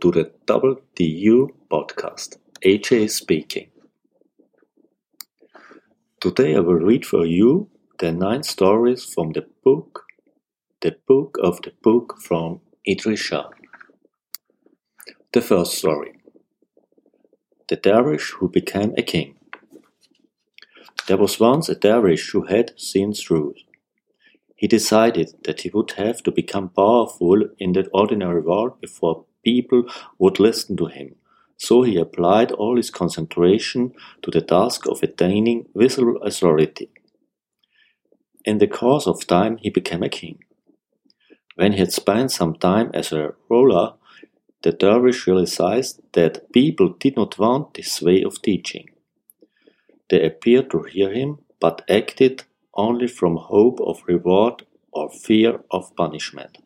[0.00, 2.36] to the WTU podcast.
[2.64, 3.68] AJ speaking.
[6.20, 7.68] Today I will read for you
[7.98, 10.04] the nine stories from the book
[10.80, 13.32] The Book of the Book from Idries
[15.32, 16.12] The first story
[17.68, 19.36] The Dervish Who Became a King.
[21.06, 23.54] There was once a dervish who had seen through
[24.56, 29.84] he decided that he would have to become powerful in the ordinary world before people
[30.18, 31.08] would listen to him,
[31.56, 36.88] so he applied all his concentration to the task of attaining visible authority.
[38.44, 40.38] In the course of time he became a king.
[41.56, 43.94] When he had spent some time as a ruler,
[44.62, 48.86] the dervish realized that people did not want this way of teaching.
[50.10, 55.94] They appeared to hear him, but acted only from hope of reward or fear of
[55.96, 56.58] punishment.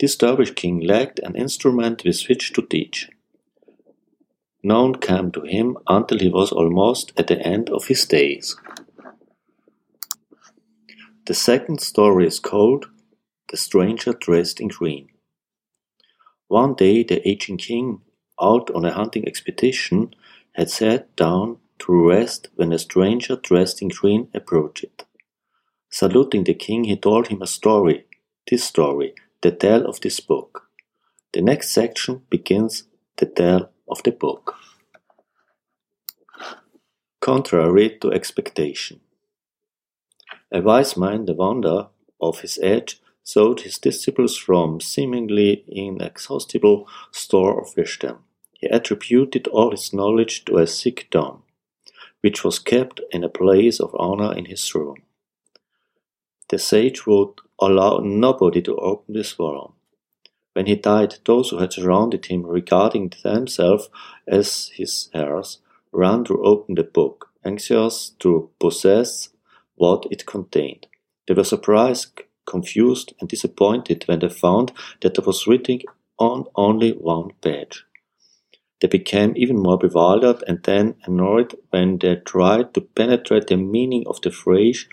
[0.00, 3.10] This dervish king lacked an instrument with which to teach.
[4.62, 8.56] None came to him until he was almost at the end of his days.
[11.26, 12.88] The second story is called
[13.50, 15.08] The Stranger Dressed in Green.
[16.48, 18.00] One day the aging king,
[18.40, 20.14] out on a hunting expedition,
[20.52, 25.04] had sat down to rest when a stranger dressed in green approached.
[25.90, 28.06] Saluting the king, he told him a story,
[28.48, 30.68] this story, the tale of this book.
[31.32, 32.84] The next section begins
[33.16, 34.54] the tale of the book.
[37.20, 39.00] Contrary to expectation.
[40.52, 41.88] A wise man, the wonder
[42.20, 48.24] of his age, sought his disciples from seemingly inexhaustible store of wisdom.
[48.54, 51.42] He attributed all his knowledge to a sick dawn
[52.20, 54.96] which was kept in a place of honor in his room.
[56.48, 59.72] The sage would allow nobody to open this volume.
[60.54, 63.88] When he died, those who had surrounded him, regarding themselves
[64.26, 65.58] as his heirs,
[65.92, 69.28] ran to open the book, anxious to possess
[69.76, 70.86] what it contained.
[71.26, 74.72] They were surprised, confused, and disappointed when they found
[75.02, 75.80] that there was written
[76.18, 77.84] on only one page.
[78.80, 84.04] They became even more bewildered and then annoyed when they tried to penetrate the meaning
[84.06, 84.88] of the phrase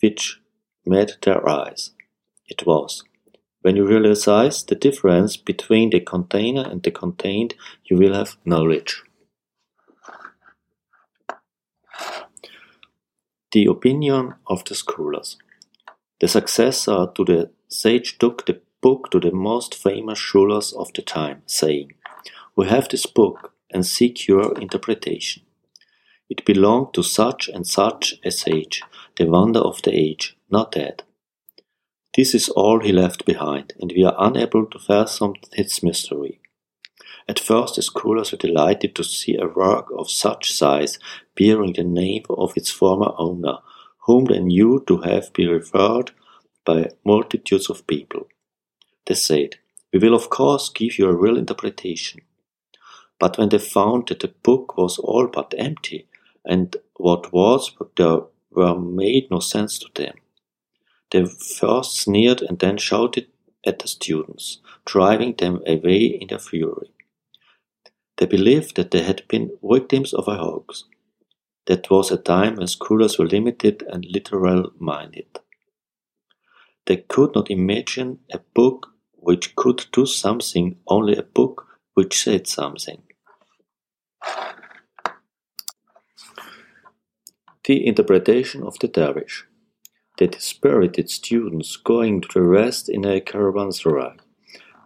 [0.00, 0.41] which
[0.84, 1.90] met their eyes.
[2.46, 3.04] It was,
[3.62, 7.54] when you realize the difference between the container and the contained,
[7.84, 9.02] you will have knowledge.
[13.52, 15.36] The opinion of the scholars.
[16.20, 21.02] The successor to the sage took the book to the most famous scholars of the
[21.02, 21.92] time, saying,
[22.56, 25.42] we have this book and seek your interpretation.
[26.28, 28.82] It belonged to such and such a sage,
[29.16, 31.02] the wonder of the age, not dead.
[32.14, 36.40] This is all he left behind, and we are unable to fathom its mystery.
[37.26, 40.98] At first the scholars were delighted to see a work of such size
[41.36, 43.58] bearing the name of its former owner,
[44.06, 46.10] whom they knew to have been revered
[46.64, 48.28] by multitudes of people.
[49.06, 49.56] They said,
[49.92, 52.20] We will of course give you a real interpretation.
[53.18, 56.08] But when they found that the book was all but empty,
[56.44, 60.14] and what was there were made no sense to them,
[61.12, 63.26] they first sneered and then shouted
[63.64, 66.90] at the students, driving them away in their fury.
[68.16, 70.84] They believed that they had been victims of a hoax.
[71.66, 75.38] That was a time when scholars were limited and literal minded.
[76.86, 82.46] They could not imagine a book which could do something, only a book which said
[82.48, 83.02] something.
[87.64, 89.46] The interpretation of the dervish.
[90.22, 94.20] The dispirited students going to rest in a caravanserai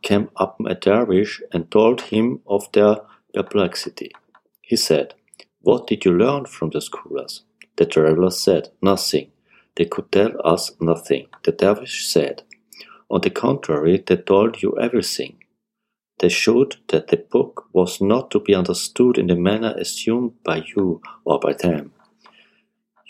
[0.01, 3.01] came up a dervish and told him of their
[3.35, 4.13] perplexity.
[4.63, 5.13] He said,
[5.61, 7.43] What did you learn from the scholars?
[7.77, 9.31] The traveler said, Nothing.
[9.75, 11.27] They could tell us nothing.
[11.45, 12.43] The dervish said,
[13.11, 15.45] On the contrary, they told you everything.
[16.19, 20.65] They showed that the book was not to be understood in the manner assumed by
[20.75, 21.93] you or by them.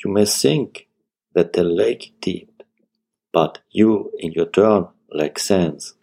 [0.04, 0.85] You may think
[1.36, 2.62] that the lake deep,
[3.32, 5.94] but you, in your turn, lack sense.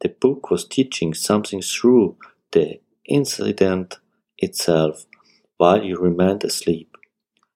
[0.00, 2.16] The book was teaching something through
[2.52, 3.98] the incident
[4.38, 5.06] itself
[5.56, 6.96] while you remained asleep.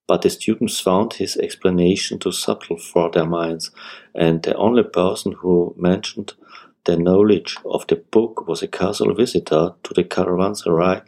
[0.09, 3.71] But the students found his explanation too subtle for their minds,
[4.13, 6.35] and the only person who mentioned
[6.85, 11.03] the knowledge of the book was a casual visitor to the caravanserai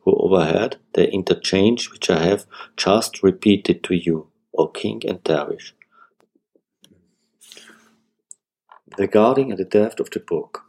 [0.00, 2.46] who overheard the interchange which I have
[2.78, 5.74] just repeated to you, O king and dervish.
[8.96, 10.62] The guarding Regarding the depth of the book.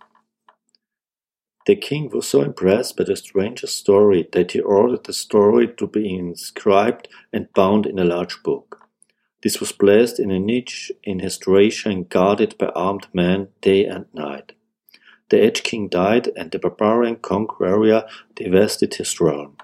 [1.66, 5.88] The king was so impressed by the stranger's story that he ordered the story to
[5.88, 8.88] be inscribed and bound in a large book.
[9.44, 13.86] This was placed in a niche in his treasure and guarded by armed men day
[13.86, 14.54] and night.
[15.30, 19.58] The Edge King died, and the barbarian conqueror divested his realm.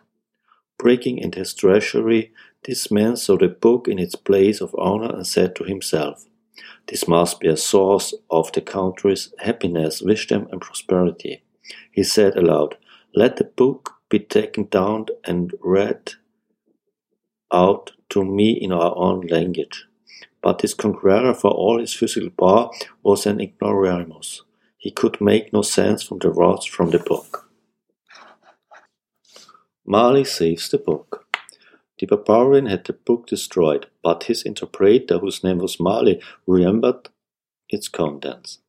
[0.77, 2.33] Breaking into his treasury,
[2.65, 6.25] this man saw the book in its place of honor and said to himself,
[6.87, 11.43] This must be a source of the country's happiness, wisdom, and prosperity.
[11.91, 12.77] He said aloud,
[13.13, 16.13] Let the book be taken down and read
[17.51, 19.85] out to me in our own language.
[20.41, 22.69] But his conqueror, for all his physical power,
[23.01, 24.43] was an ignoramus.
[24.77, 27.49] He could make no sense from the words from the book.
[29.85, 31.22] Mali saves the book.
[31.99, 37.09] The barbarian had the book destroyed, but his interpreter, whose name was Mali, remembered
[37.69, 38.59] its contents.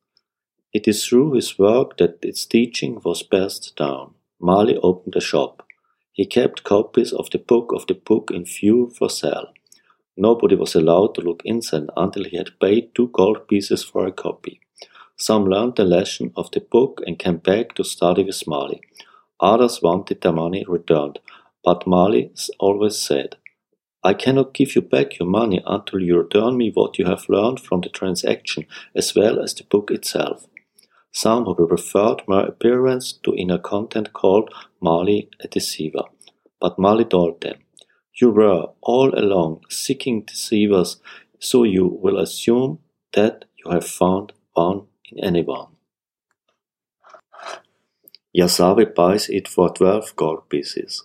[0.73, 4.13] It is through his work that its teaching was passed down.
[4.39, 5.65] Mali opened a shop.
[6.11, 9.53] He kept copies of the book of the book in view for sale.
[10.17, 14.11] Nobody was allowed to look inside until he had paid two gold pieces for a
[14.11, 14.61] copy.
[15.17, 18.81] Some learned the lesson of the book and came back to study with Mali.
[19.39, 21.19] Others wanted their money returned,
[21.65, 23.37] but Mali always said,
[24.03, 27.59] I cannot give you back your money until you return me what you have learned
[27.59, 30.45] from the transaction as well as the book itself.
[31.11, 36.03] Some who preferred my appearance to inner content called Mali a deceiver.
[36.61, 37.55] But Mali told them,
[38.13, 40.97] You were all along seeking deceivers,
[41.39, 42.79] so you will assume
[43.13, 45.69] that you have found one in anyone.
[48.37, 51.03] Yasavi buys it for twelve gold pieces.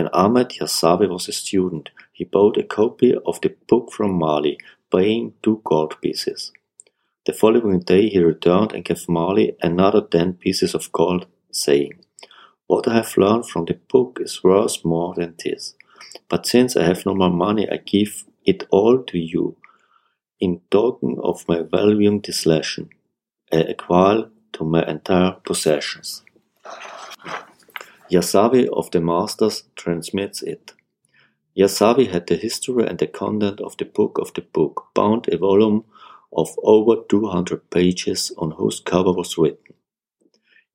[0.00, 4.56] When Ahmed Yasavi was a student, he bought a copy of the book from Mali,
[4.90, 6.52] paying two gold pieces.
[7.26, 12.02] The following day he returned and gave Mali another ten pieces of gold, saying,
[12.66, 15.74] What I have learned from the book is worth more than this.
[16.30, 19.58] But since I have no more money, I give it all to you,
[20.40, 22.88] in token of my valuing this lesson,
[23.52, 26.22] equal to my entire possessions.
[28.10, 30.72] Yasavi of the Masters transmits it.
[31.56, 35.36] Yasavi had the history and the content of the book of the book, bound a
[35.36, 35.84] volume
[36.32, 39.74] of over 200 pages on whose cover was written.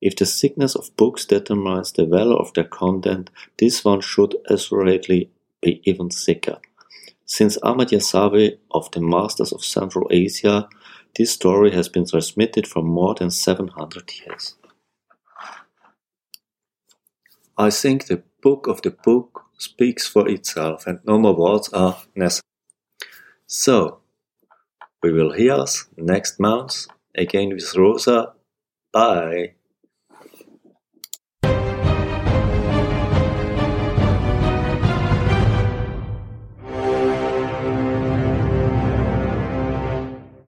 [0.00, 5.30] If the thickness of books determines the value of their content, this one should assuredly
[5.60, 6.58] be even thicker.
[7.26, 10.68] Since Ahmad Yasavi of the Masters of Central Asia,
[11.16, 14.54] this story has been transmitted for more than 700 years.
[17.58, 21.98] I think the book of the book speaks for itself and no more words are
[22.14, 22.42] necessary.
[23.48, 24.00] So,
[25.02, 28.34] we will hear us next month again with Rosa.
[28.92, 29.54] Bye.